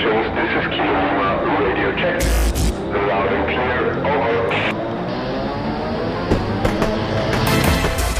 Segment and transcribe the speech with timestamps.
[0.00, 1.28] stations, this is Kilo Lima,
[1.60, 2.16] radio check.
[2.88, 4.40] Loud and clear, over.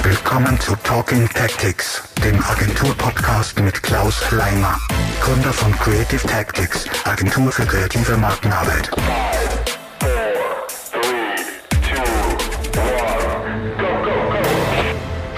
[0.02, 4.78] Willkommen zu Talking Tactics, dem Agentur-Podcast mit Klaus Leimer,
[5.20, 8.90] Gründer von Creative Tactics, Agentur für kreative Markenarbeit.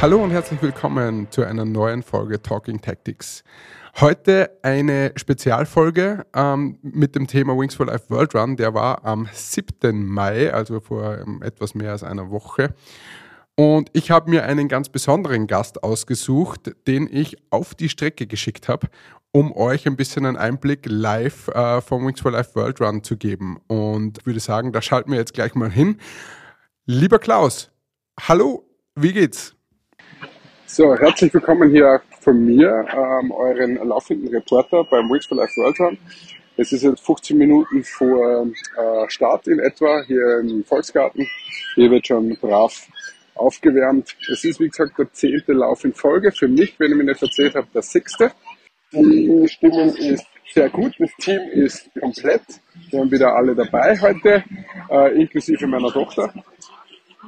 [0.01, 3.45] Hallo und herzlich willkommen zu einer neuen Folge Talking Tactics.
[4.01, 8.57] Heute eine Spezialfolge ähm, mit dem Thema Wings for Life World Run.
[8.57, 10.07] Der war am 7.
[10.07, 12.75] Mai, also vor ähm, etwas mehr als einer Woche.
[13.55, 18.67] Und ich habe mir einen ganz besonderen Gast ausgesucht, den ich auf die Strecke geschickt
[18.69, 18.89] habe,
[19.31, 23.19] um euch ein bisschen einen Einblick live äh, vom Wings for Life World Run zu
[23.19, 23.61] geben.
[23.67, 25.99] Und würde sagen, da schalten wir jetzt gleich mal hin.
[26.87, 27.71] Lieber Klaus,
[28.19, 29.55] hallo, wie geht's?
[30.75, 35.79] So, herzlich willkommen hier von mir, ähm, euren laufenden Reporter beim Wings for Life World
[35.79, 35.99] Run.
[36.57, 41.29] Es ist jetzt 15 Minuten vor äh, Start in etwa hier im Volksgarten.
[41.75, 42.89] Hier wird schon brav
[43.35, 44.17] aufgewärmt.
[44.33, 46.33] Es ist wie gesagt der zehnte Lauf in Folge.
[46.33, 48.33] Für mich, wenn ich mich nicht erzählt habe, der sechste.
[48.93, 50.95] Die Stimmung ist sehr gut.
[50.99, 52.45] Das Team ist komplett.
[52.89, 54.43] Wir haben wieder alle dabei heute,
[54.91, 56.33] äh, inklusive meiner Tochter.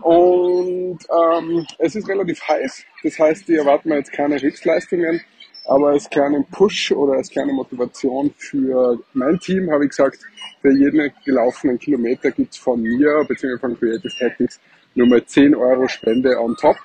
[0.03, 5.21] Und ähm, es ist relativ heiß, das heißt, die erwarten wir jetzt keine Höchstleistungen,
[5.67, 10.19] aber als kleinen Push oder als kleine Motivation für mein Team habe ich gesagt,
[10.61, 13.59] für jeden gelaufenen Kilometer gibt's von mir bzw.
[13.59, 14.61] von Creative Tactics
[14.95, 16.77] nur mal 10 Euro Spende on top.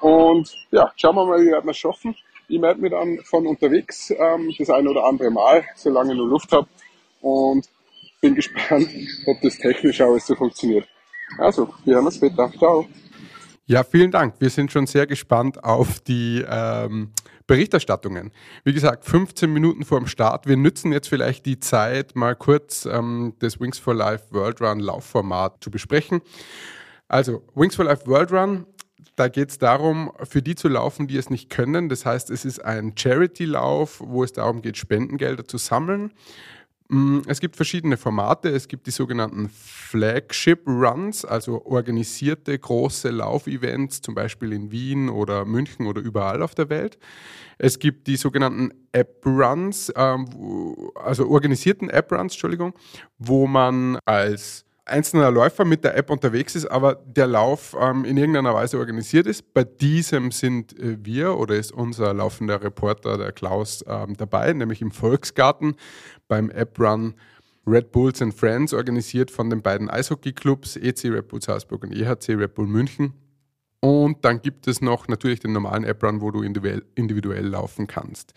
[0.00, 2.14] Und ja, schauen wir mal, wie wir es schaffen.
[2.48, 6.28] Ich melde mich dann von unterwegs ähm, das ein oder andere Mal, solange ich nur
[6.28, 6.68] Luft habe.
[7.22, 7.68] Und
[8.20, 8.88] bin gespannt,
[9.26, 10.86] ob das technisch alles so funktioniert.
[11.38, 12.50] Also, wir hören uns später.
[12.58, 12.86] Ciao.
[13.66, 14.34] Ja, vielen Dank.
[14.40, 17.12] Wir sind schon sehr gespannt auf die ähm,
[17.46, 18.30] Berichterstattungen.
[18.62, 20.46] Wie gesagt, 15 Minuten vor dem Start.
[20.46, 24.80] Wir nützen jetzt vielleicht die Zeit, mal kurz ähm, das Wings for Life World Run
[24.80, 26.20] Laufformat zu besprechen.
[27.08, 28.66] Also, Wings for Life World Run,
[29.16, 31.88] da geht es darum, für die zu laufen, die es nicht können.
[31.88, 36.12] Das heißt, es ist ein Charity-Lauf, wo es darum geht, Spendengelder zu sammeln.
[36.94, 38.50] Mm, es gibt verschiedene Formate.
[38.50, 45.44] Es gibt die sogenannten Flagship Runs, also organisierte große Laufevents, zum Beispiel in Wien oder
[45.44, 46.96] München oder überall auf der Welt.
[47.58, 50.28] Es gibt die sogenannten App Runs, ähm,
[50.94, 52.74] also organisierten App Runs, Entschuldigung,
[53.18, 58.16] wo man als einzelner Läufer mit der App unterwegs ist, aber der Lauf ähm, in
[58.16, 59.54] irgendeiner Weise organisiert ist.
[59.54, 64.82] Bei diesem sind äh, wir oder ist unser laufender Reporter, der Klaus, ähm, dabei, nämlich
[64.82, 65.76] im Volksgarten
[66.28, 67.14] beim App Run
[67.66, 72.34] Red Bulls and Friends, organisiert von den beiden Eishockey-Clubs EC Red Bull Salzburg und EHC
[72.34, 73.14] Red Bull München.
[73.80, 77.86] Und dann gibt es noch natürlich den normalen App Run, wo du individuell, individuell laufen
[77.86, 78.34] kannst.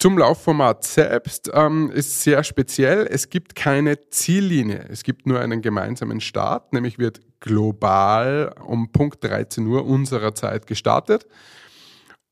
[0.00, 3.06] Zum Laufformat selbst ähm, ist sehr speziell.
[3.10, 4.86] Es gibt keine Ziellinie.
[4.88, 10.66] Es gibt nur einen gemeinsamen Start, nämlich wird global um Punkt 13 Uhr unserer Zeit
[10.66, 11.26] gestartet.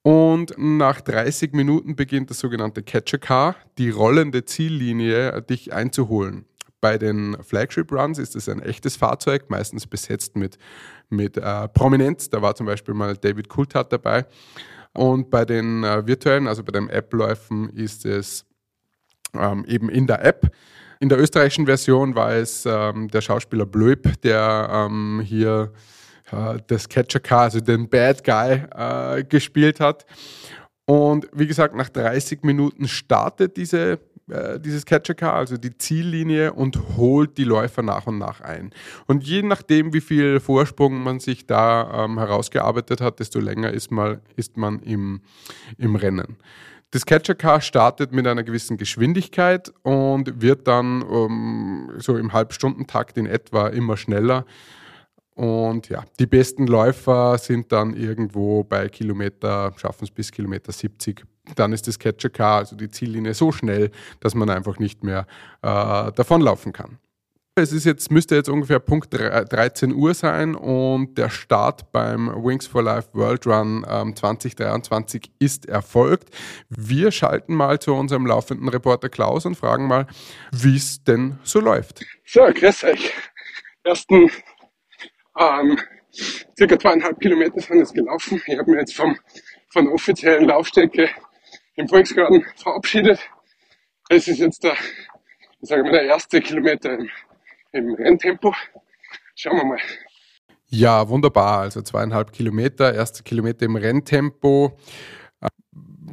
[0.00, 6.46] Und nach 30 Minuten beginnt das sogenannte Catcher Car, die rollende Ziellinie, dich einzuholen.
[6.80, 10.56] Bei den Flagship Runs ist es ein echtes Fahrzeug, meistens besetzt mit,
[11.10, 12.30] mit äh, Prominenz.
[12.30, 14.24] Da war zum Beispiel mal David Coulthard dabei.
[14.98, 18.44] Und bei den äh, virtuellen, also bei den App-Läufen, ist es
[19.32, 20.50] ähm, eben in der App.
[20.98, 25.72] In der österreichischen Version war es ähm, der Schauspieler Blöb, der ähm, hier
[26.32, 30.04] äh, das Catcher Car, also den Bad Guy, äh, gespielt hat.
[30.88, 33.98] Und wie gesagt, nach 30 Minuten startet diese
[34.30, 38.72] äh, dieses Catcher Car, also die Ziellinie, und holt die Läufer nach und nach ein.
[39.06, 43.90] Und je nachdem, wie viel Vorsprung man sich da ähm, herausgearbeitet hat, desto länger ist,
[43.90, 45.20] mal, ist man im,
[45.76, 46.38] im Rennen.
[46.90, 53.18] Das Catcher Car startet mit einer gewissen Geschwindigkeit und wird dann um, so im Halbstundentakt
[53.18, 54.46] in etwa immer schneller.
[55.38, 61.24] Und ja, die besten Läufer sind dann irgendwo bei Kilometer, schaffen es bis Kilometer 70
[61.54, 63.90] dann ist das Catcher Car, also die Ziellinie, so schnell,
[64.20, 65.26] dass man einfach nicht mehr
[65.62, 66.98] äh, davonlaufen kann.
[67.54, 72.66] Es ist jetzt, müsste jetzt ungefähr Punkt 13 Uhr sein und der Start beim Wings
[72.66, 76.28] for Life World Run ähm, 2023 ist erfolgt.
[76.68, 80.06] Wir schalten mal zu unserem laufenden Reporter Klaus und fragen mal,
[80.52, 82.04] wie es denn so läuft.
[82.24, 83.12] So, grüß euch.
[83.82, 84.30] Ersten
[85.38, 85.78] ähm,
[86.56, 88.42] circa zweieinhalb Kilometer sind jetzt gelaufen.
[88.46, 89.16] Ich habe mir jetzt vom,
[89.70, 91.10] von der offiziellen Laufstrecke
[91.76, 93.20] im Volksgarten verabschiedet.
[94.08, 94.76] Es ist jetzt der,
[95.60, 97.10] sagen wir, der erste Kilometer im,
[97.72, 98.54] im Renntempo.
[99.34, 99.80] Schauen wir mal.
[100.70, 101.60] Ja, wunderbar.
[101.60, 104.76] Also zweieinhalb Kilometer, erste Kilometer im Renntempo.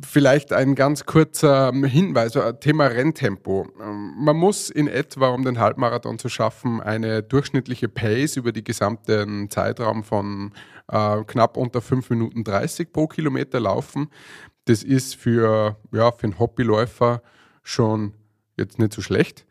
[0.03, 3.67] Vielleicht ein ganz kurzer Hinweis, äh, Thema Renntempo.
[3.81, 8.63] Ähm, man muss in etwa, um den Halbmarathon zu schaffen, eine durchschnittliche Pace über den
[8.63, 10.53] gesamten Zeitraum von
[10.87, 14.09] äh, knapp unter 5 Minuten 30 pro Kilometer laufen.
[14.65, 17.21] Das ist für, ja, für einen Hobbyläufer
[17.63, 18.13] schon
[18.57, 19.45] jetzt nicht so schlecht.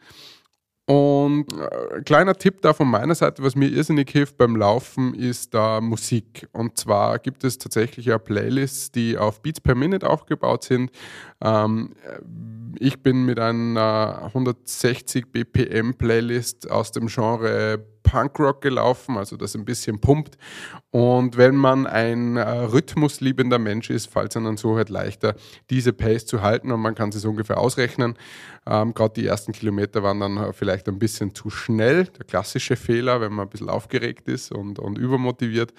[0.87, 5.55] Und äh, kleiner Tipp da von meiner Seite, was mir irrsinnig hilft beim Laufen, ist
[5.55, 6.47] da Musik.
[6.53, 10.91] Und zwar gibt es tatsächlich ja Playlists, die auf Beats per Minute aufgebaut sind.
[11.43, 11.95] Ähm,
[12.79, 19.65] ich bin mit einer 160 BPM Playlist aus dem Genre Punkrock gelaufen, also das ein
[19.65, 20.39] bisschen pumpt.
[20.91, 25.35] Und wenn man ein äh, rhythmusliebender Mensch ist, fällt es dann so halt leichter,
[25.71, 28.17] diese Pace zu halten und man kann es ungefähr ausrechnen.
[28.67, 33.21] Ähm, Gerade die ersten Kilometer waren dann vielleicht ein bisschen zu schnell, der klassische Fehler,
[33.21, 35.75] wenn man ein bisschen aufgeregt ist und, und übermotiviert.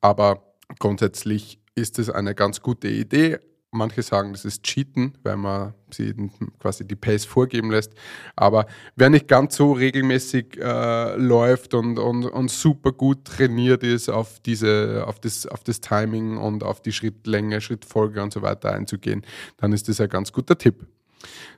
[0.00, 3.38] Aber grundsätzlich ist es eine ganz gute Idee.
[3.74, 6.14] Manche sagen, das ist Cheaten, weil man sie
[6.60, 7.94] quasi die Pace vorgeben lässt.
[8.36, 8.66] Aber
[8.96, 14.40] wer nicht ganz so regelmäßig äh, läuft und, und, und super gut trainiert ist, auf,
[14.40, 19.24] diese, auf, das, auf das Timing und auf die Schrittlänge, Schrittfolge und so weiter einzugehen,
[19.56, 20.86] dann ist das ein ganz guter Tipp.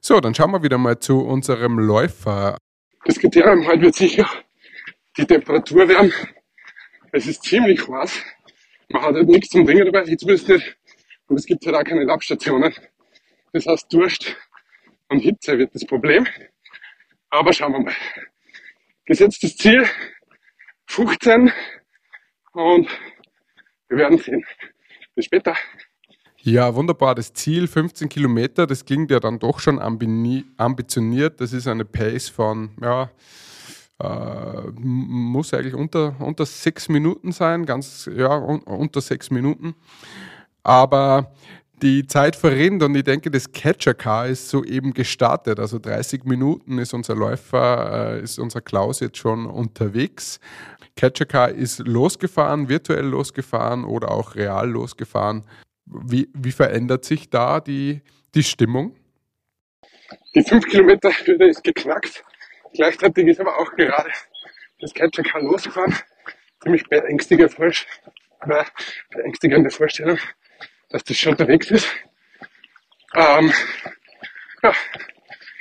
[0.01, 2.57] So, dann schauen wir wieder mal zu unserem Läufer.
[3.05, 4.29] Das Kriterium halt wird sicher
[5.17, 6.13] die Temperatur werden.
[7.13, 8.23] Es ist ziemlich heiß.
[8.91, 10.77] Man hat halt nichts zum Trinken dabei, jetzt willst nicht
[11.29, 12.75] und es gibt halt auch keine Labstationen.
[13.53, 14.37] Das heißt, Durst
[15.09, 16.27] und Hitze wird das Problem.
[17.31, 17.95] Aber schauen wir mal.
[19.05, 19.87] Gesetztes Ziel
[20.87, 21.53] 15
[22.53, 22.89] und
[23.89, 24.45] wir werden sehen.
[25.15, 25.55] Bis später.
[26.39, 27.15] Ja, wunderbar.
[27.15, 31.41] Das Ziel 15 Kilometer, das klingt ja dann doch schon ambitioniert.
[31.41, 33.11] Das ist eine Pace von, ja,
[33.99, 39.75] äh, muss eigentlich unter, unter sechs Minuten sein, ganz, ja, un, unter sechs Minuten.
[40.65, 41.33] Aber
[41.83, 45.61] die Zeit verrinnt und ich denke, das Catcher Car ist soeben gestartet.
[45.61, 50.41] Also 30 Minuten ist unser Läufer, äh, ist unser Klaus jetzt schon unterwegs.
[50.97, 55.45] Catcher Car ist losgefahren, virtuell losgefahren oder auch real losgefahren.
[55.85, 58.01] Wie, wie verändert sich da die,
[58.35, 58.97] die Stimmung?
[60.35, 62.25] Die 5 Kilometer Hürde ist geknackt.
[62.73, 64.11] Gleichzeitig ist aber auch gerade
[64.81, 65.95] das Catcher Car losgefahren.
[66.63, 67.51] Ziemlich beängstigende
[69.71, 70.19] Vorstellung
[70.91, 71.89] dass das schon unterwegs ist.
[73.15, 73.53] Ähm,
[74.63, 74.73] ja,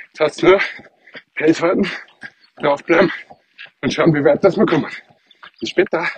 [0.08, 0.60] jetzt heißt nur
[1.34, 1.90] Pace halten,
[2.56, 3.12] draufbleiben
[3.82, 4.90] und schauen, wie weit das wir kommen.
[5.60, 6.08] Bis später.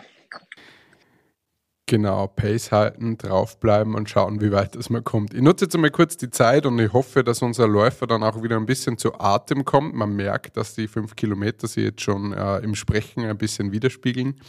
[1.89, 5.35] Genau, Pace halten, draufbleiben und schauen, wie weit es mal kommt.
[5.35, 8.43] Ich nutze jetzt einmal kurz die Zeit und ich hoffe, dass unser Läufer dann auch
[8.43, 9.95] wieder ein bisschen zu Atem kommt.
[9.95, 14.41] Man merkt, dass die fünf Kilometer sich jetzt schon äh, im Sprechen ein bisschen widerspiegeln.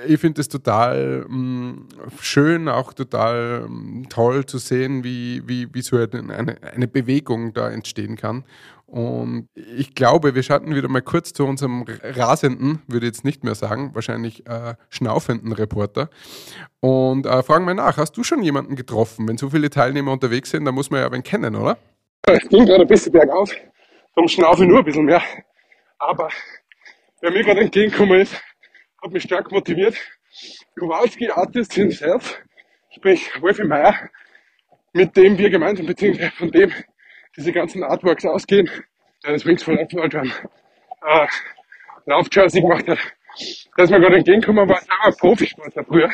[0.06, 1.88] Ich finde es total mh, mm,
[2.20, 7.52] schön, auch total mh, mm, toll zu sehen, wie, wie, wie so eine, eine Bewegung
[7.52, 8.44] da entstehen kann.
[8.86, 13.42] Und ich glaube, wir schalten wieder mal kurz zu unserem rasenden, würde ich jetzt nicht
[13.42, 16.08] mehr sagen, wahrscheinlich äh, schnaufenden Reporter
[16.78, 19.26] und äh, fragen mal nach, hast du schon jemanden getroffen?
[19.26, 21.78] Wenn so viele Teilnehmer unterwegs sind, dann muss man ja wen kennen, oder?
[22.28, 23.50] Es ging gerade ein bisschen bergauf,
[24.14, 25.22] darum schnaufe ich nur ein bisschen mehr.
[25.98, 26.28] Aber
[27.20, 28.40] wer mir gerade entgegengekommen ist,
[29.02, 29.96] hat mich stark motiviert.
[30.78, 32.40] Kowalski Artist himself,
[32.90, 33.94] sprich Wolfi Meyer,
[34.92, 36.72] mit dem wir gemeinsam, beziehungsweise von dem
[37.36, 38.70] diese ganzen Artworks ausgehen,
[39.24, 40.32] der das Wings for Life Ultran
[41.06, 41.26] äh,
[42.06, 42.98] Laufjersey gemacht hat.
[43.76, 46.10] Da ist mir gerade entgegengekommen, war selber Profisportler früher.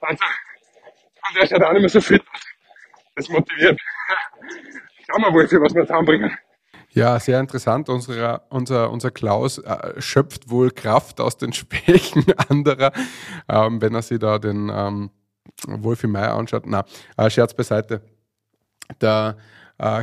[0.00, 0.24] Also,
[1.28, 2.22] und der schaut auch nicht mehr so fit
[3.16, 3.80] Das motiviert.
[5.06, 6.36] Schauen wir mal, was wir zusammenbringen.
[6.90, 7.88] Ja, sehr interessant.
[7.88, 12.92] Unsere, unser, unser Klaus äh, schöpft wohl Kraft aus den Spechen anderer,
[13.48, 15.10] ähm, wenn er sich da den ähm,
[15.66, 16.64] Wolfi Meier anschaut.
[16.66, 16.84] Na,
[17.16, 18.02] äh, Scherz beiseite.
[19.00, 19.36] Der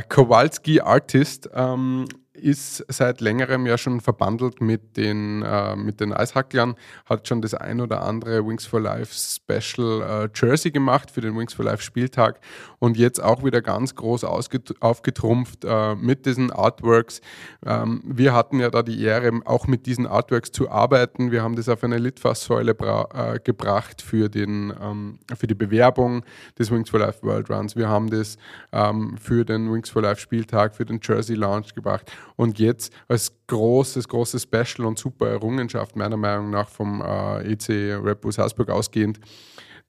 [0.08, 2.06] Kowalski Artist ähm,
[2.42, 6.74] ist seit längerem ja schon verbandelt mit den, äh, mit den Eishacklern,
[7.06, 11.36] hat schon das ein oder andere Wings for Life Special äh, Jersey gemacht für den
[11.36, 12.40] Wings for Life Spieltag
[12.78, 17.20] und jetzt auch wieder ganz groß aufgetrumpft äh, mit diesen Artworks.
[17.64, 21.30] Ähm, wir hatten ja da die Ehre, auch mit diesen Artworks zu arbeiten.
[21.30, 26.24] Wir haben das auf eine Litfaßsäule äh, gebracht für, den, ähm, für die Bewerbung
[26.58, 27.76] des Wings for Life World Runs.
[27.76, 28.36] Wir haben das
[28.72, 33.32] ähm, für den Wings for Life Spieltag, für den Jersey Launch gebracht und jetzt als
[33.46, 38.70] großes, großes Special und super Errungenschaft meiner Meinung nach vom äh, EC Red Bull Salzburg
[38.70, 39.20] ausgehend,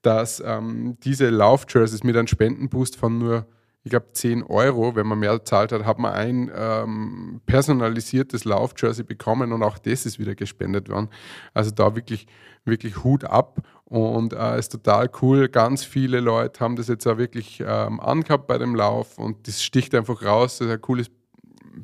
[0.01, 3.45] dass ähm, diese Lauf-Jerseys mit einem Spendenboost von nur
[3.85, 9.03] ich glaube, 10 Euro, wenn man mehr zahlt hat, hat man ein ähm, personalisiertes Lauf-Jersey
[9.03, 11.09] bekommen und auch das ist wieder gespendet worden.
[11.53, 12.25] Also da wirklich,
[12.63, 15.49] wirklich Hut ab und äh, ist total cool.
[15.49, 19.61] Ganz viele Leute haben das jetzt auch wirklich ähm, angehabt bei dem Lauf und das
[19.61, 20.59] sticht einfach raus.
[20.59, 21.11] Das ist ein cooles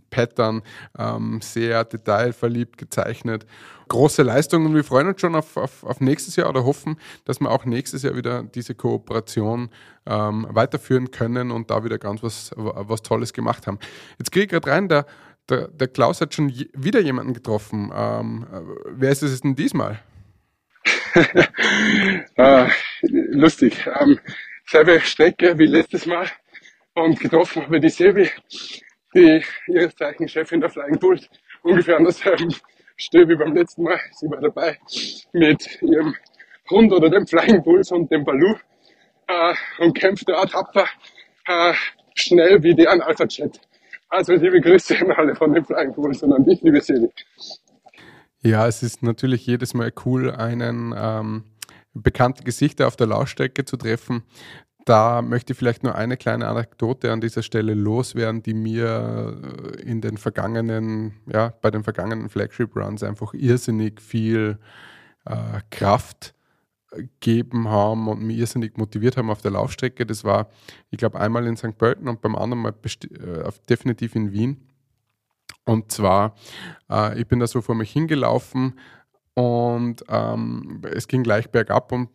[0.09, 0.61] Pattern,
[0.97, 3.45] ähm, sehr detailverliebt gezeichnet.
[3.87, 7.39] Große Leistung und wir freuen uns schon auf, auf, auf, nächstes Jahr oder hoffen, dass
[7.39, 9.69] wir auch nächstes Jahr wieder diese Kooperation
[10.05, 13.79] ähm, weiterführen können und da wieder ganz was, was Tolles gemacht haben.
[14.19, 15.05] Jetzt gehe ich gerade rein, der,
[15.49, 17.91] der, der, Klaus hat schon wieder jemanden getroffen.
[17.95, 18.45] Ähm,
[18.85, 19.99] wer ist es denn diesmal?
[22.37, 22.67] ah,
[23.01, 23.87] lustig.
[23.99, 24.19] Ähm,
[24.65, 26.27] selbe Strecke wie letztes Mal
[26.93, 28.29] und getroffen habe die Silvi
[29.13, 31.29] die ihres Zeichens Chefin der Flying Bulls
[31.63, 32.53] ungefähr an derselben
[32.95, 33.99] Stelle wie beim letzten Mal.
[34.13, 34.77] Sie war dabei
[35.33, 36.15] mit ihrem
[36.69, 38.55] Hund oder dem Flying Bulls und dem Baloo
[39.27, 40.87] äh, und kämpfte auch tapfer
[41.47, 41.73] äh,
[42.15, 43.59] schnell wie deren Alpha Jet.
[44.09, 47.09] Also liebe Grüße an alle von den Flying Bulls und an dich, liebe Silvi.
[48.41, 51.43] Ja, es ist natürlich jedes Mal cool, einen ähm,
[51.93, 54.23] bekannte Gesichter auf der Laufstrecke zu treffen,
[54.89, 59.39] da möchte ich vielleicht nur eine kleine Anekdote an dieser Stelle loswerden, die mir
[59.77, 64.57] äh, in den vergangenen, ja, bei den vergangenen Flagship Runs einfach irrsinnig viel
[65.25, 66.33] äh, Kraft
[66.91, 70.07] äh, gegeben haben und mich irrsinnig motiviert haben auf der Laufstrecke.
[70.07, 70.49] Das war,
[70.89, 71.77] ich glaube, einmal in St.
[71.77, 74.57] Pölten und beim anderen Mal äh, definitiv in Wien.
[75.65, 76.33] Und zwar,
[76.89, 78.73] äh, ich bin da so vor mich hingelaufen
[79.39, 82.09] und ähm, es ging gleich bergab und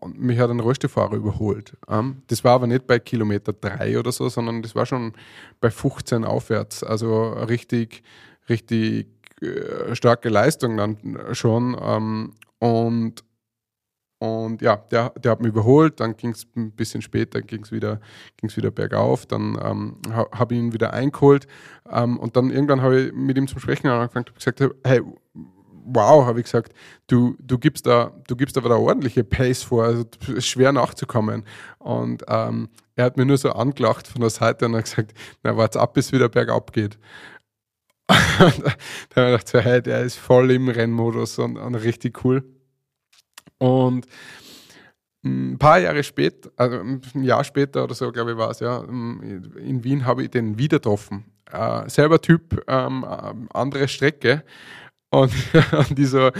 [0.00, 1.76] und mich hat ein Rollstuhlfahrer überholt.
[1.88, 5.12] Ähm, das war aber nicht bei Kilometer 3 oder so, sondern das war schon
[5.60, 6.82] bei 15 aufwärts.
[6.82, 8.02] Also richtig,
[8.48, 9.06] richtig
[9.40, 10.98] äh, starke Leistung dann
[11.32, 11.76] schon.
[11.80, 13.24] Ähm, und,
[14.18, 17.70] und ja, der, der hat mich überholt, dann ging es ein bisschen später, ging es
[17.70, 18.00] wieder,
[18.36, 21.46] ging's wieder bergauf, dann ähm, habe ich ihn wieder eingeholt
[21.88, 25.00] ähm, und dann irgendwann habe ich mit ihm zum Sprechen angefangen und gesagt, hey,
[25.94, 26.72] wow, habe ich gesagt,
[27.06, 30.04] du, du, gibst da, du gibst aber da ordentliche Pace vor, also
[30.38, 31.44] schwer nachzukommen.
[31.78, 35.56] Und ähm, er hat mir nur so angelacht von der Seite und hat gesagt, na,
[35.56, 36.98] warte ab, bis wieder bergab geht.
[38.08, 38.64] da habe ich
[39.14, 42.42] gedacht, so, hey, der ist voll im Rennmodus und, und richtig cool.
[43.58, 44.06] Und
[45.24, 48.82] ein paar Jahre später, also ein Jahr später oder so, glaube ich, war es, ja,
[48.82, 51.24] in Wien habe ich den wieder getroffen.
[51.50, 53.04] Äh, selber Typ, ähm,
[53.52, 54.44] andere Strecke.
[55.10, 55.32] Und,
[55.72, 56.30] und die so,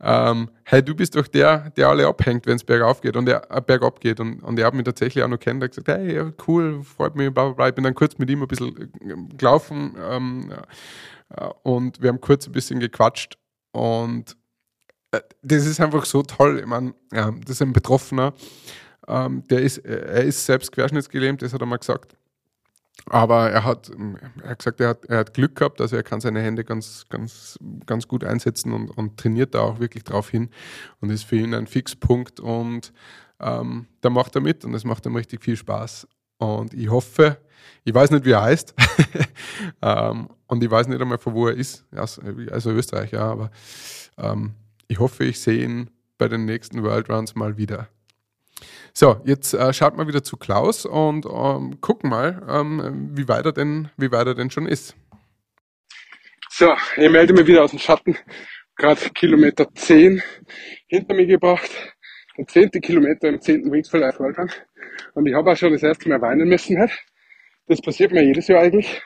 [0.00, 3.50] ähm, hey, du bist doch der, der alle abhängt, wenn es bergauf geht und er
[3.50, 4.20] äh, bergab geht.
[4.20, 7.46] Und, und er hat mich tatsächlich auch noch kennt, gesagt, hey, cool, freut mich, bla,
[7.46, 7.68] bla, bla.
[7.68, 10.52] Ich bin dann kurz mit ihm ein bisschen äh, gelaufen ähm,
[11.30, 13.38] äh, und wir haben kurz ein bisschen gequatscht
[13.72, 14.36] und
[15.10, 16.60] äh, das ist einfach so toll.
[16.60, 18.34] Ich meine, ja, das ist ein Betroffener,
[19.08, 22.16] ähm, der ist, er ist selbst querschnittsgelähmt, das hat er mal gesagt.
[23.06, 23.90] Aber er hat,
[24.42, 27.06] er hat gesagt, er hat, er hat Glück gehabt, also er kann seine Hände ganz,
[27.08, 30.50] ganz, ganz gut einsetzen und, und trainiert da auch wirklich drauf hin
[31.00, 32.92] und ist für ihn ein Fixpunkt und
[33.40, 36.06] ähm, da macht er mit und es macht ihm richtig viel Spaß.
[36.38, 37.38] Und ich hoffe,
[37.84, 38.74] ich weiß nicht, wie er heißt
[39.82, 43.50] ähm, und ich weiß nicht einmal, von wo er ist, also Österreich, ja, aber
[44.16, 44.54] ähm,
[44.86, 47.88] ich hoffe, ich sehe ihn bei den nächsten World Runs mal wieder.
[48.92, 53.46] So, jetzt äh, schaut mal wieder zu Klaus und ähm, gucken mal, ähm, wie, weit
[53.46, 54.96] er denn, wie weit er denn schon ist.
[56.50, 58.16] So, ich melde mich wieder aus dem Schatten.
[58.76, 60.22] Gerade Kilometer 10
[60.86, 61.70] hinter mir gebracht.
[62.36, 64.34] Der zehnte Kilometer im zehnten Wings for Life Run.
[65.14, 66.78] Und ich habe auch schon das erste Mal weinen müssen.
[66.78, 66.92] Halt.
[67.66, 69.02] Das passiert mir jedes Jahr eigentlich.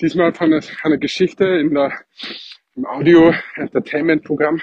[0.00, 1.92] Diesmal von einer, einer Geschichte in der,
[2.74, 4.60] im Audio-Entertainment-Programm,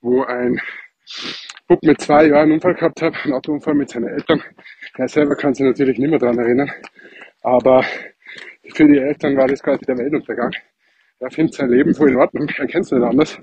[0.00, 0.60] wo ein
[1.68, 4.42] Bub mit zwei Jahren einen Unfall gehabt hat, einen Autounfall mit seinen Eltern.
[4.96, 6.70] Er selber kann sich natürlich nicht mehr daran erinnern,
[7.42, 7.84] aber
[8.74, 10.52] für die Eltern war das quasi der Weltuntergang.
[11.18, 13.40] Er findet sein Leben voll in Ordnung, er kennt es nicht anders.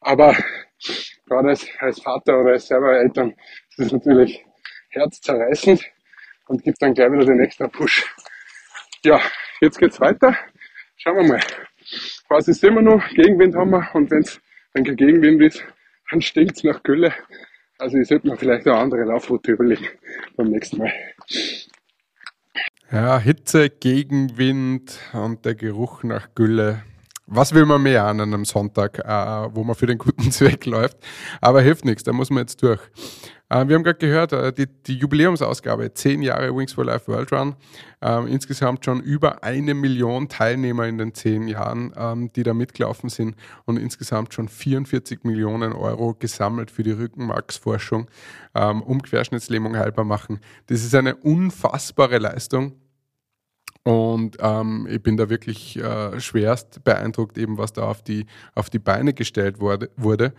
[0.00, 0.34] Aber
[1.26, 3.34] gerade als, als Vater oder als selber Eltern
[3.70, 4.42] ist es natürlich
[4.90, 5.84] herzzerreißend
[6.48, 8.06] und gibt dann gleich wieder den extra Push.
[9.04, 9.20] Ja,
[9.60, 10.36] jetzt geht's weiter.
[10.96, 11.40] schauen wir mal.
[12.26, 14.40] Quasi sind wir noch, Gegenwind haben wir und wenn es
[14.72, 15.64] dann kein Gegenwind ist,
[16.10, 17.12] dann stinkt's nach Gülle.
[17.80, 19.86] Also ich sollte mir vielleicht eine andere Laufroute überlegen
[20.36, 20.92] beim nächsten Mal.
[22.92, 26.82] Ja, Hitze, Gegenwind und der Geruch nach Gülle.
[27.26, 30.98] Was will man mehr an einem Sonntag, äh, wo man für den guten Zweck läuft?
[31.40, 32.80] Aber hilft nichts, da muss man jetzt durch.
[33.50, 37.32] Äh, wir haben gerade gehört, äh, die, die, Jubiläumsausgabe, 10 Jahre Wings for Life World
[37.32, 37.56] Run.
[38.00, 43.10] Ähm, insgesamt schon über eine Million Teilnehmer in den 10 Jahren, ähm, die da mitgelaufen
[43.10, 43.34] sind
[43.66, 48.08] und insgesamt schon 44 Millionen Euro gesammelt für die Rückenmarksforschung,
[48.54, 50.38] ähm, um Querschnittslähmung heilbar machen.
[50.68, 52.74] Das ist eine unfassbare Leistung.
[53.82, 58.68] Und ähm, ich bin da wirklich äh, schwerst beeindruckt, eben was da auf die, auf
[58.68, 59.90] die Beine gestellt wurde.
[59.96, 60.34] wurde.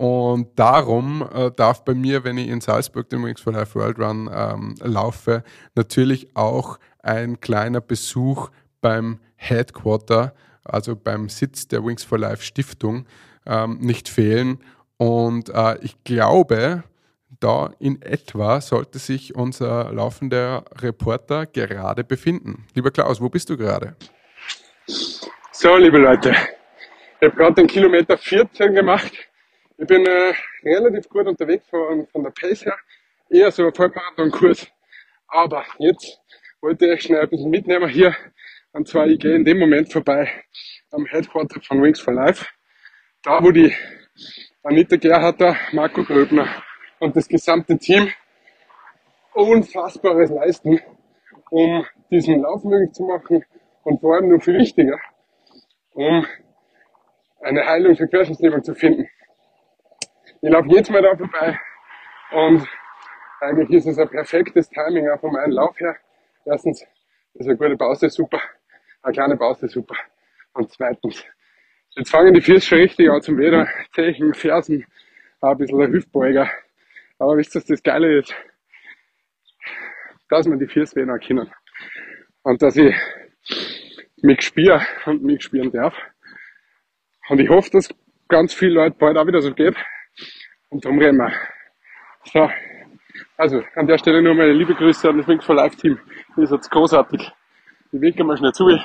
[0.00, 3.98] Und darum äh, darf bei mir, wenn ich in Salzburg den Wings for Life World
[3.98, 8.48] Run ähm, laufe, natürlich auch ein kleiner Besuch
[8.80, 10.32] beim Headquarter,
[10.64, 13.04] also beim Sitz der Wings for Life Stiftung,
[13.44, 14.64] ähm, nicht fehlen.
[14.96, 16.82] Und äh, ich glaube,
[17.38, 22.64] da in etwa sollte sich unser laufender Reporter gerade befinden.
[22.74, 23.96] Lieber Klaus, wo bist du gerade?
[25.52, 26.30] So, liebe Leute,
[27.20, 29.12] ich habe gerade den Kilometer 14 gemacht
[29.80, 32.76] ich bin äh, relativ gut unterwegs von, von der Pace her.
[33.30, 34.68] Eher so ein Vollmarathon-Kurs.
[35.26, 36.20] Aber jetzt
[36.60, 38.14] wollte ich schnell ein bisschen mitnehmen hier.
[38.72, 40.30] Und zwar, ich gehe in dem Moment vorbei
[40.90, 42.44] am Headquarter von Wings for Life.
[43.22, 43.74] Da, wo die
[44.62, 46.62] Anita Gerharter, Marco Gröbner
[46.98, 48.12] und das gesamte Team
[49.32, 50.78] Unfassbares leisten,
[51.50, 53.46] um diesen Lauf möglich zu machen
[53.84, 54.98] und vor allem nur viel wichtiger,
[55.94, 56.26] um
[57.40, 59.08] eine Heilung für Querschnittslähmung zu finden.
[60.42, 61.60] Ich laufe jetzt Mal da vorbei
[62.30, 62.66] und
[63.40, 65.94] eigentlich ist es ein perfektes Timing auch von meinem Lauf her.
[66.46, 66.82] Erstens
[67.34, 68.40] ist eine gute Pause super,
[69.02, 69.94] eine kleine Pause super.
[70.54, 71.26] Und zweitens,
[71.94, 74.86] jetzt fangen die Füße schon richtig an zum Weder, Zechen, Fersen,
[75.42, 76.50] ein bisschen der Hüftbeuger.
[77.18, 78.34] Aber wisst ihr, was das Geile ist?
[80.30, 81.52] Dass man die Füße weh erkennen.
[82.44, 82.94] Und dass ich
[84.22, 85.94] mich spüre und mich spüren darf.
[87.28, 87.90] Und ich hoffe, dass
[88.28, 89.76] ganz viele Leute bald auch wieder so geht.
[90.70, 91.32] Und darum reden wir.
[92.24, 92.50] So.
[93.36, 95.98] Also, an der Stelle nur meine liebe Grüße an das Wink for Life Team.
[96.36, 97.30] Ihr seid großartig.
[97.92, 98.78] Ich winke mal schnell zu.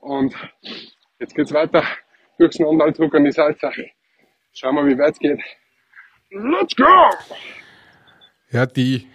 [0.00, 0.34] Und
[1.18, 1.82] jetzt geht's weiter.
[2.38, 3.70] Durchs Nondaldruck an die Salza.
[4.52, 5.40] Schauen wir, wie weit es geht.
[6.30, 7.10] Let's go!
[8.50, 9.06] Ja, die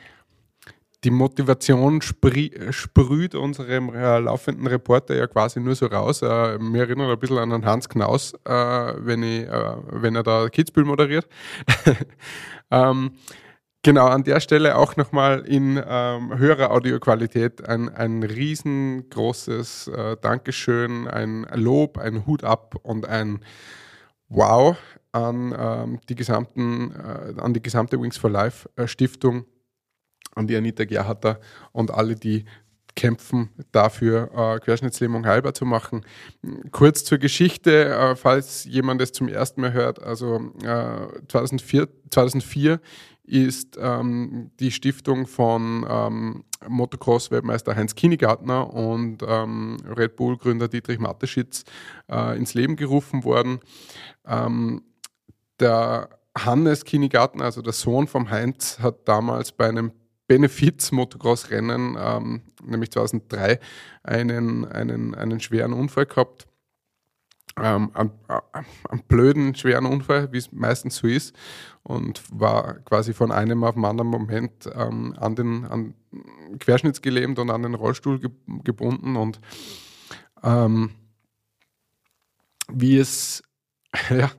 [1.06, 6.24] die Motivation sprüht unserem äh, laufenden Reporter ja quasi nur so raus.
[6.24, 10.24] Äh, mir erinnert ein bisschen an den Hans Knaus, äh, wenn, ich, äh, wenn er
[10.24, 11.28] da Kitzbühel moderiert.
[12.72, 13.12] ähm,
[13.84, 21.08] genau, an der Stelle auch nochmal in ähm, höherer Audioqualität ein, ein riesengroßes äh, Dankeschön,
[21.08, 23.42] ein Lob, ein Hut ab und ein
[24.28, 24.76] Wow
[25.12, 29.46] an, ähm, die, gesamten, äh, an die gesamte Wings for Life Stiftung
[30.36, 31.40] an die Anita Gerharter
[31.72, 32.46] und alle, die
[32.96, 36.06] kämpfen dafür, äh, Querschnittslähmung heilbar zu machen.
[36.72, 40.02] Kurz zur Geschichte, äh, falls jemand es zum ersten Mal hört.
[40.02, 42.80] Also äh, 2004, 2004
[43.24, 51.64] ist ähm, die Stiftung von ähm, Motocross-Weltmeister Heinz Kienigartner und ähm, Red Bull-Gründer Dietrich Mateschitz
[52.10, 53.60] äh, ins Leben gerufen worden.
[54.26, 54.84] Ähm,
[55.60, 59.92] der Hannes Kienigartner, also der Sohn vom Heinz, hat damals bei einem
[60.28, 63.60] Benefiz-Motocross-Rennen, ähm, nämlich 2003,
[64.04, 66.48] einen, einen, einen schweren Unfall gehabt.
[67.58, 71.34] Ähm, einen, einen blöden, schweren Unfall, wie es meistens so ist,
[71.84, 75.94] und war quasi von einem auf den anderen Moment ähm, an den an
[76.60, 78.30] querschnittsgelähmt und an den Rollstuhl ge
[78.64, 79.16] gebunden.
[79.16, 79.40] Und
[80.44, 80.92] ähm,
[82.70, 83.42] wie es,
[84.10, 84.32] ja,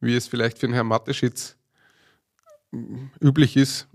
[0.00, 1.56] wie es vielleicht für den Herrn Mateschitz
[3.20, 3.86] üblich ist,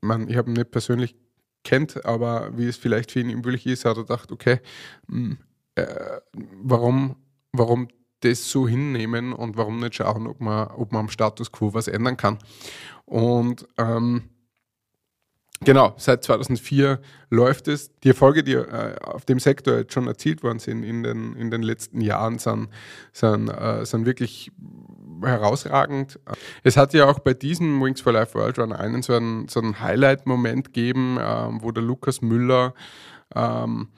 [0.00, 1.16] man, ich habe ihn nicht persönlich
[1.64, 4.60] kennt, aber wie es vielleicht für ihn üblich ist, hat er gedacht, okay,
[5.08, 5.38] hm,
[5.74, 6.20] äh,
[6.62, 7.16] warum,
[7.52, 7.88] warum
[8.20, 11.88] das so hinnehmen und warum nicht schauen, ob man, ob man am Status quo was
[11.88, 12.38] ändern kann.
[13.04, 14.30] Und ähm,
[15.60, 17.92] Genau, seit 2004 läuft es.
[18.00, 21.50] Die Erfolge, die äh, auf dem Sektor jetzt schon erzielt worden sind in den, in
[21.50, 22.68] den letzten Jahren, sind,
[23.12, 24.52] sind, äh, sind wirklich
[25.22, 26.18] herausragend.
[26.62, 29.60] Es hat ja auch bei diesem Wings for Life World Run einen so einen, so
[29.60, 32.74] einen Highlight-Moment gegeben, ähm, wo der Lukas Müller,
[33.34, 33.88] ähm,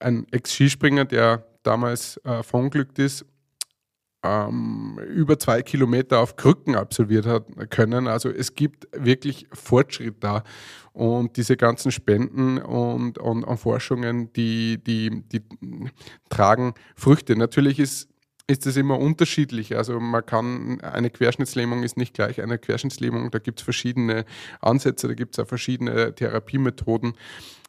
[0.00, 3.24] ein Ex-Skispringer, der damals äh, verunglückt ist,
[4.24, 8.08] ähm, über zwei Kilometer auf Krücken absolviert hat können.
[8.08, 10.42] Also es gibt wirklich Fortschritt da.
[10.92, 15.42] Und diese ganzen Spenden und, und, und Forschungen, die, die, die
[16.28, 17.36] tragen Früchte.
[17.36, 18.08] Natürlich ist
[18.46, 19.76] ist es immer unterschiedlich.
[19.76, 23.30] Also man kann, eine Querschnittslähmung ist nicht gleich eine Querschnittslähmung.
[23.30, 24.24] Da gibt es verschiedene
[24.60, 27.14] Ansätze, da gibt es auch verschiedene Therapiemethoden.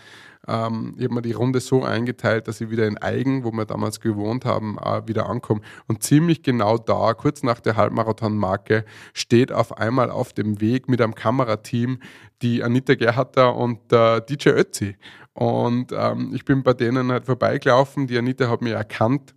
[0.47, 3.65] ähm, ich habe mir die Runde so eingeteilt, dass ich wieder in Eigen, wo wir
[3.65, 5.61] damals gewohnt haben, äh, wieder ankomme.
[5.87, 10.99] Und ziemlich genau da, kurz nach der Halbmarathon-Marke, steht auf einmal auf dem Weg mit
[10.99, 11.99] einem Kamerateam
[12.41, 14.95] die Anita Gerharter und der DJ Ötzi.
[15.37, 18.07] Und ähm, ich bin bei denen halt vorbeigelaufen.
[18.07, 19.35] Die Anita hat mich erkannt.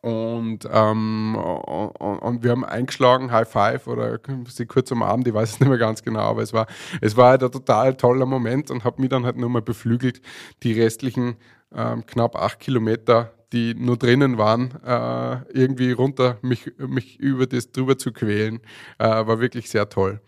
[0.00, 5.34] Und, ähm, und, und, wir haben eingeschlagen, High Five oder sie kurz am Abend, ich
[5.34, 6.66] weiß es nicht mehr ganz genau, aber es war,
[7.02, 10.22] es war halt ein total toller Moment und habe mich dann halt nur mal beflügelt,
[10.62, 11.36] die restlichen
[11.74, 17.72] ähm, knapp acht Kilometer, die nur drinnen waren, äh, irgendwie runter mich, mich über das
[17.72, 18.60] drüber zu quälen,
[18.98, 20.20] äh, war wirklich sehr toll.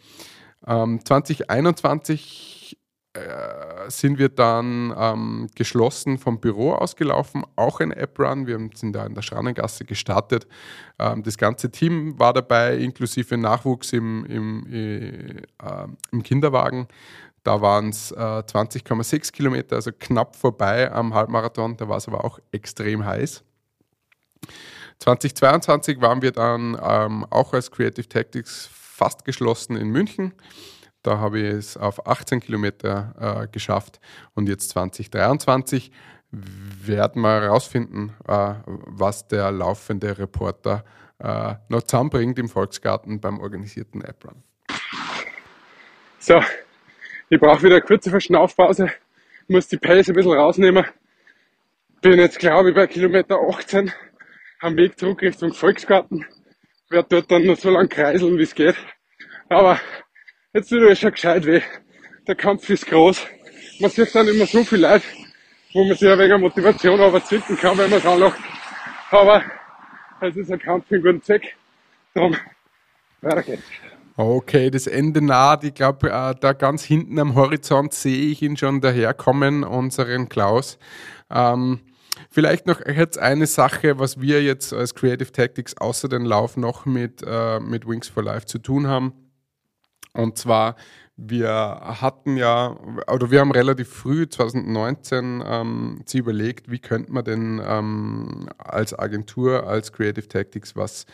[0.67, 2.79] Ähm, 2021
[3.17, 3.56] äh,
[3.88, 8.46] sind wir dann ähm, geschlossen vom Büro ausgelaufen, auch ein App-Run.
[8.46, 10.46] Wir sind da in der Schrannengasse gestartet.
[10.99, 15.42] Ähm, das ganze Team war dabei, inklusive Nachwuchs im, im, äh,
[16.12, 16.88] im Kinderwagen.
[17.42, 21.77] Da waren es äh, 20,6 Kilometer, also knapp vorbei am Halbmarathon.
[21.77, 23.44] Da war es aber auch extrem heiß.
[24.99, 30.33] 2022 waren wir dann ähm, auch als Creative Tactics fast geschlossen in München.
[31.07, 34.01] Da habe ich es auf 18 Kilometer äh, geschafft
[34.35, 35.92] und jetzt 2023
[36.33, 40.85] werden wir herausfinden, äh, was der laufende Reporter
[41.21, 44.42] äh, noch zusammenbringt im Volksgarten beim organisierten App-Run.
[46.19, 46.42] So,
[47.29, 48.90] ich brauche wieder eine kurze Verschnaufpause,
[49.47, 50.87] muss die Pace ein bisschen rausnehmen.
[52.03, 53.92] Bin jetzt, glaube ich, bei Kilometer 18
[54.59, 56.27] am Weg zurück Richtung Volksgarten.
[56.90, 58.75] Werde dort dann nur so lange kreiseln, wie es geht.
[59.49, 59.79] Aber
[60.57, 61.61] Jetzt tut es schon gescheit weh.
[62.27, 63.27] Der Kampf ist groß.
[63.79, 65.03] Man sieht dann immer so viel Leid,
[65.75, 68.38] wo man sich ein wenig Motivation überzwicken kann, wenn man es anlacht.
[69.11, 69.42] Aber
[70.23, 71.55] es ist ein Kampf für guten Zweck.
[72.14, 72.35] Darum,
[73.21, 73.64] weiter geht's.
[74.16, 75.62] Okay, das Ende naht.
[75.62, 80.79] Ich glaube, äh, da ganz hinten am Horizont sehe ich ihn schon daherkommen, unseren Klaus.
[81.29, 81.81] Ähm,
[82.31, 86.87] vielleicht noch jetzt eine Sache, was wir jetzt als Creative Tactics außer den Lauf noch
[86.87, 89.26] mit, äh, mit Wings for Life zu tun haben.
[90.16, 90.76] Und zwar,
[91.16, 91.50] wir
[92.00, 92.76] hatten ja,
[93.11, 98.98] oder wir haben relativ früh, 2019, ähm, sie überlegt, wie könnte man denn ähm, als
[98.98, 101.07] Agentur, als Creative Tactics was,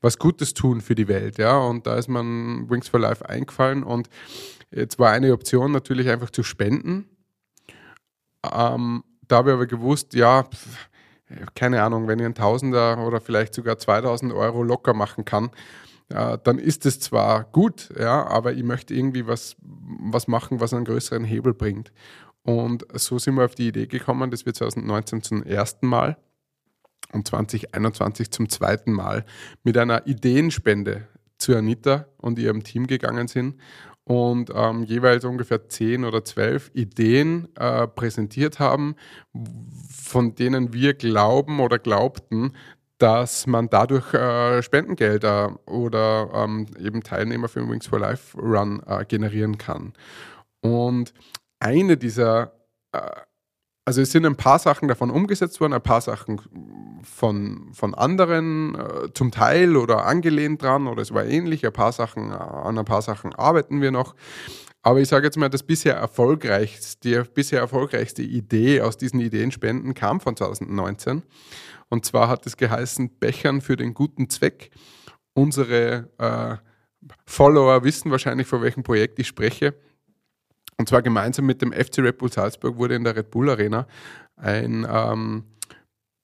[0.00, 1.38] was Gutes tun für die Welt.
[1.38, 1.58] Ja?
[1.58, 4.08] Und da ist man Wings for Life eingefallen und
[4.70, 7.08] jetzt war eine Option natürlich einfach zu spenden.
[8.44, 10.48] Ähm, da habe ich aber gewusst, ja,
[11.54, 15.50] keine Ahnung, wenn ich ein Tausender oder vielleicht sogar 2000 Euro locker machen kann,
[16.12, 20.72] ja, dann ist es zwar gut, ja, aber ich möchte irgendwie was, was machen, was
[20.72, 21.92] einen größeren Hebel bringt.
[22.42, 26.16] Und so sind wir auf die Idee gekommen, dass wir 2019 zum ersten Mal
[27.12, 29.24] und 2021 zum zweiten Mal
[29.64, 33.56] mit einer Ideenspende zu Anita und ihrem Team gegangen sind
[34.04, 38.96] und ähm, jeweils ungefähr zehn oder zwölf Ideen äh, präsentiert haben,
[39.90, 42.54] von denen wir glauben oder glaubten,
[42.98, 48.82] dass man dadurch äh, Spendengelder oder ähm, eben Teilnehmer für den Wings for Life Run
[48.86, 49.92] äh, generieren kann.
[50.60, 51.14] Und
[51.60, 52.52] eine dieser,
[52.92, 53.00] äh,
[53.84, 56.40] also es sind ein paar Sachen davon umgesetzt worden, ein paar Sachen
[57.04, 61.92] von, von anderen äh, zum Teil oder angelehnt dran oder es war ähnlich, ein paar
[61.92, 64.16] Sachen, an ein paar Sachen arbeiten wir noch.
[64.88, 69.92] Aber ich sage jetzt mal, das bisher erfolgreichste, die bisher erfolgreichste Idee aus diesen Ideenspenden
[69.92, 71.24] kam von 2019.
[71.90, 74.70] Und zwar hat es geheißen, Bechern für den guten Zweck.
[75.34, 76.56] Unsere äh,
[77.26, 79.74] Follower wissen wahrscheinlich, von welchem Projekt ich spreche.
[80.78, 83.86] Und zwar gemeinsam mit dem FC Red Bull Salzburg wurde in der Red Bull Arena
[84.36, 85.44] ein ähm,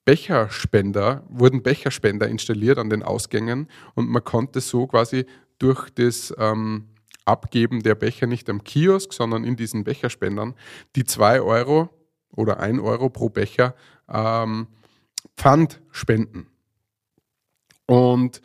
[0.05, 5.27] Becherspender, wurden Becherspender installiert an den Ausgängen und man konnte so quasi
[5.59, 6.87] durch das ähm,
[7.25, 10.53] Abgeben der Becher nicht am Kiosk, sondern in diesen Becherspendern
[10.95, 11.89] die 2 Euro
[12.35, 13.75] oder 1 Euro pro Becher
[14.09, 14.67] ähm,
[15.35, 16.47] Pfand spenden.
[17.87, 18.41] Und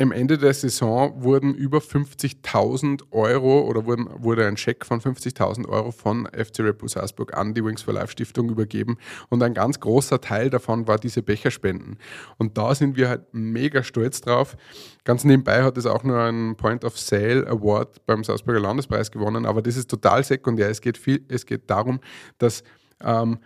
[0.00, 5.68] am Ende der Saison wurden über 50.000 Euro oder wurden, wurde ein Scheck von 50.000
[5.68, 9.54] Euro von FC Red Bull Salzburg an die Wings for Life Stiftung übergeben und ein
[9.54, 11.98] ganz großer Teil davon war diese Becherspenden.
[12.38, 14.56] Und da sind wir halt mega stolz drauf.
[15.04, 19.46] Ganz nebenbei hat es auch nur einen Point of Sale Award beim Salzburger Landespreis gewonnen,
[19.46, 20.70] aber das ist total sekundär.
[20.70, 22.00] Es geht, viel, es geht darum,
[22.38, 22.64] dass
[23.00, 23.38] ähm,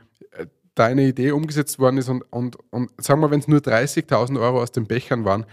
[0.75, 4.41] da eine Idee umgesetzt worden ist und, und, und sagen wir, wenn es nur 30.000
[4.41, 5.45] Euro aus den Bechern waren,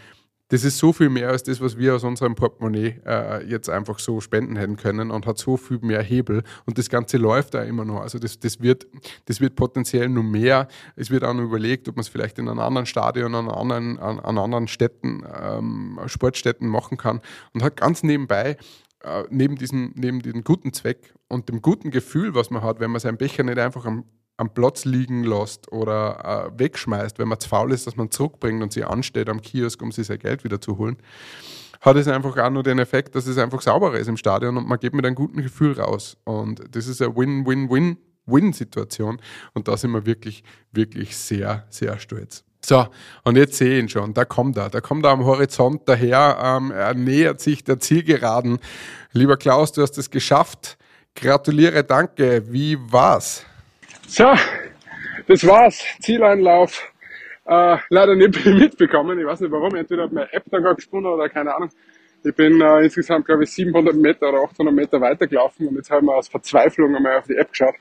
[0.50, 3.98] das ist so viel mehr als das, was wir aus unserem Portemonnaie äh, jetzt einfach
[4.00, 7.64] so spenden hätten können und hat so viel mehr Hebel und das Ganze läuft da
[7.64, 8.02] immer noch.
[8.02, 8.86] Also das, das, wird,
[9.26, 10.68] das wird potenziell nur mehr.
[10.96, 13.98] Es wird auch noch überlegt, ob man es vielleicht in einem anderen Stadion, an anderen,
[13.98, 17.22] an, an anderen Städten, ähm, Sportstätten machen kann
[17.54, 18.58] und hat ganz nebenbei
[19.04, 22.92] äh, neben, diesem, neben diesem guten Zweck und dem guten Gefühl, was man hat, wenn
[22.92, 24.06] man seinen Becher nicht einfach am
[24.38, 28.62] am Platz liegen lässt oder äh, wegschmeißt, wenn man zu faul ist, dass man zurückbringt
[28.62, 30.98] und sie ansteht am Kiosk, um sich sein Geld wieder zu holen,
[31.82, 34.68] hat es einfach auch nur den Effekt, dass es einfach sauberer ist im Stadion und
[34.68, 36.18] man geht mit einem guten Gefühl raus.
[36.24, 39.22] Und das ist eine Win-Win-Win-Win-Situation
[39.54, 42.44] und da sind wir wirklich, wirklich sehr, sehr stolz.
[42.66, 42.88] So,
[43.24, 46.40] und jetzt sehe ich ihn schon, da kommt er, da kommt er am Horizont daher,
[46.44, 48.58] ähm, er nähert sich der Zielgeraden.
[49.12, 50.78] Lieber Klaus, du hast es geschafft.
[51.14, 52.52] Gratuliere, danke.
[52.52, 53.46] Wie war's?
[54.08, 54.34] So,
[55.28, 55.84] das war's.
[56.00, 56.92] Zieleinlauf.
[57.46, 59.20] Äh, leider nicht mitbekommen.
[59.20, 59.76] Ich weiß nicht warum.
[59.76, 61.70] Entweder hat meine App da gar gesponnen oder keine Ahnung.
[62.24, 66.02] Ich bin äh, insgesamt, glaube ich, 700 Meter oder 800 Meter weitergelaufen und jetzt habe
[66.02, 67.76] ich mal aus Verzweiflung einmal auf die App geschaut.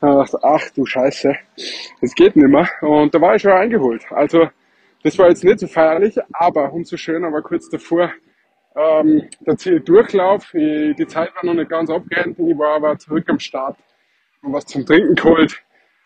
[0.00, 1.34] Und dachte, ach du Scheiße,
[2.00, 2.68] das geht nicht mehr.
[2.82, 4.04] Und da war ich schon eingeholt.
[4.10, 4.48] Also,
[5.02, 8.12] das war jetzt nicht so feierlich, aber umso schöner war kurz davor
[8.76, 10.50] ähm, der Zieldurchlauf.
[10.52, 12.38] Die Zeit war noch nicht ganz abgerennt.
[12.38, 13.76] Ich war aber zurück am Start
[14.42, 15.60] und was zum Trinken geholt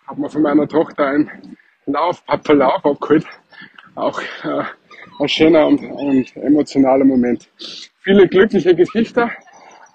[0.06, 3.26] habe mir von meiner Tochter einen Lauf, Lauf abgeholt.
[3.94, 4.64] Auch äh,
[5.20, 7.48] ein schöner und, und emotionaler Moment.
[8.00, 9.30] Viele glückliche Gesichter,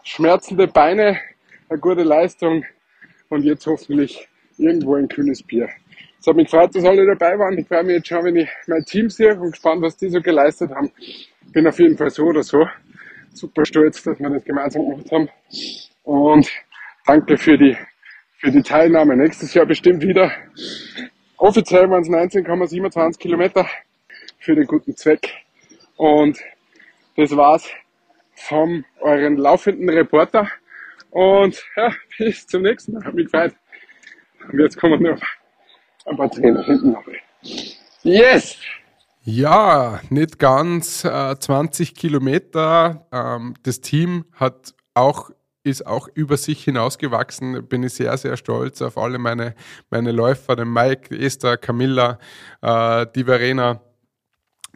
[0.03, 1.19] schmerzende Beine,
[1.69, 2.63] eine gute Leistung
[3.29, 5.69] und jetzt hoffentlich irgendwo ein kühles Bier.
[6.19, 7.57] Es hat mich gefreut, dass alle dabei waren.
[7.57, 10.21] Ich freue mich jetzt schon, wenn ich mein Team sehe und gespannt, was die so
[10.21, 10.91] geleistet haben.
[11.51, 12.65] Bin auf jeden Fall so oder so
[13.37, 15.29] super stolz, dass wir das gemeinsam gemacht haben.
[16.03, 16.49] Und
[17.05, 17.77] danke für die
[18.37, 19.15] für die Teilnahme.
[19.15, 20.31] Nächstes Jahr bestimmt wieder.
[21.37, 23.67] Offiziell waren es 19,27 Kilometer
[24.39, 25.33] für den guten Zweck.
[25.95, 26.39] Und
[27.15, 27.67] das war's
[28.35, 30.47] vom euren laufenden Reporter.
[31.09, 33.03] Und ja, bis zum nächsten Mal.
[33.03, 33.53] Hat mich gefreut.
[34.51, 35.21] Und jetzt kommen noch
[36.05, 37.03] ein paar Trainer hinten noch.
[38.03, 38.57] Yes!
[39.23, 43.07] Ja, nicht ganz äh, 20 Kilometer.
[43.11, 45.31] Ähm, das Team hat auch
[45.67, 47.67] ist auch über sich hinausgewachsen.
[47.67, 49.53] Bin ich sehr, sehr stolz auf alle meine,
[49.89, 52.19] meine Läufer, den Mike, Esther, Camilla,
[52.61, 53.81] äh, die Verena,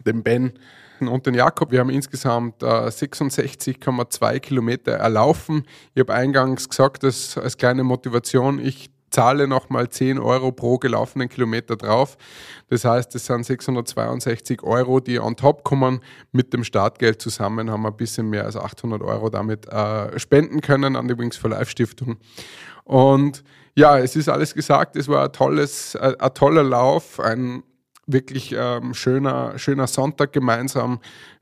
[0.05, 0.53] den Ben
[0.99, 1.71] und den Jakob.
[1.71, 5.65] Wir haben insgesamt äh, 66,2 Kilometer erlaufen.
[5.95, 11.29] Ich habe eingangs gesagt, dass als kleine Motivation, ich zahle nochmal 10 Euro pro gelaufenen
[11.29, 12.17] Kilometer drauf.
[12.69, 15.99] Das heißt, es sind 662 Euro, die on top kommen.
[16.31, 20.61] Mit dem Startgeld zusammen haben wir ein bisschen mehr als 800 Euro damit äh, spenden
[20.61, 22.17] können an die Wings for Life Stiftung.
[22.85, 23.43] Und
[23.75, 24.95] ja, es ist alles gesagt.
[24.95, 27.63] Es war ein, tolles, äh, ein toller Lauf, ein
[28.07, 30.99] wirklich ähm, schöner, schöner Sonntag gemeinsam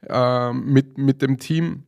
[0.07, 1.83] äh, mit, mit dem Team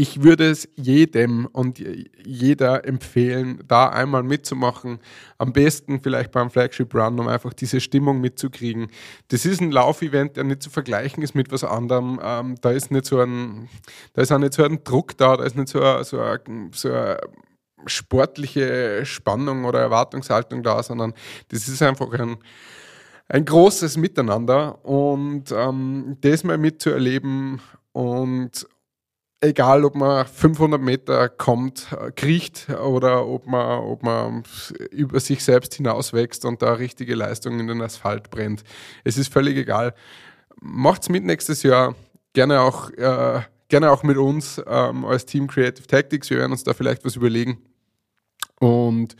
[0.00, 1.78] ich würde es jedem und
[2.24, 4.98] jeder empfehlen, da einmal mitzumachen.
[5.36, 8.88] Am besten vielleicht beim Flagship Run, um einfach diese Stimmung mitzukriegen.
[9.28, 12.18] Das ist ein Laufevent, der nicht zu vergleichen ist mit was anderem.
[12.24, 13.68] Ähm, da ist nicht so ein,
[14.14, 16.70] da ist auch nicht so ein Druck da, da ist nicht so, ein, so, ein,
[16.72, 17.18] so eine
[17.84, 21.12] sportliche Spannung oder Erwartungshaltung da, sondern
[21.48, 22.38] das ist einfach ein,
[23.28, 27.60] ein großes Miteinander und ähm, das mal mitzuerleben
[27.92, 28.66] und
[29.40, 34.44] egal ob man 500 Meter kommt, kriecht oder ob man, ob man
[34.90, 38.62] über sich selbst hinauswächst und da richtige Leistung in den Asphalt brennt.
[39.04, 39.94] Es ist völlig egal.
[40.60, 41.94] Macht's mit nächstes Jahr.
[42.34, 46.28] Gerne auch, äh, gerne auch mit uns ähm, als Team Creative Tactics.
[46.30, 47.58] Wir werden uns da vielleicht was überlegen.
[48.58, 49.16] Und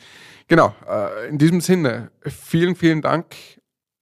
[0.49, 3.35] genau, äh, in diesem Sinne, vielen, vielen Dank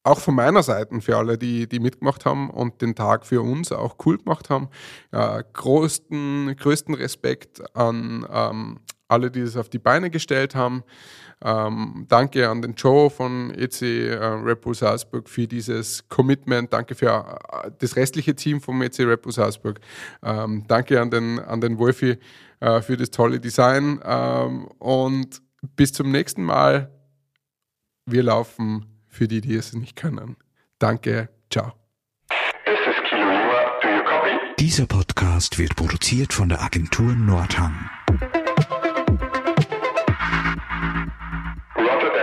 [0.05, 3.73] auch von meiner Seite für alle, die, die mitgemacht haben und den Tag für uns
[3.73, 4.69] auch cool gemacht haben.
[5.13, 10.85] Äh, größten, größten Respekt an ähm, alle, die es auf die Beine gestellt haben.
[11.43, 16.73] Ähm, danke an den Joe von EC äh, Bull Salzburg für dieses Commitment.
[16.73, 19.81] Danke für äh, das restliche Team vom EC Bull Salzburg.
[20.23, 22.19] Ähm, danke an den, an den Wolfi
[22.61, 24.01] äh, für das tolle Design.
[24.05, 25.41] Ähm, und
[25.77, 26.93] bis zum nächsten Mal.
[28.07, 30.37] Wir laufen für die, die es nicht können.
[30.79, 31.73] Danke, ciao.
[34.61, 37.91] Dieser Podcast wird produziert von der Agentur Nordhang.
[41.77, 42.18] Roger